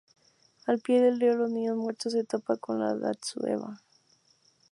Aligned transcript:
Al 0.65 0.79
pie 0.79 0.99
del 0.99 1.19
río, 1.19 1.35
los 1.37 1.51
niños 1.51 1.77
muertos 1.77 2.13
se 2.13 2.23
topa 2.23 2.57
con 2.57 2.79
la 2.79 2.95
Datsue-ba. 2.95 3.79